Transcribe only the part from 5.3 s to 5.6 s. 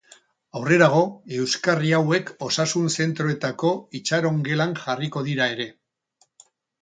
dira